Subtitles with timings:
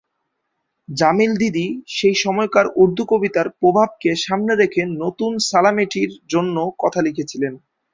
[0.89, 1.65] জামিল দিদি
[1.95, 7.53] সেই সময়কার উর্দু কবিতার প্রভাবকে সামনে রেখে নতুন "সালামেঠি"-র জন্য কথা লিখেছিলেন।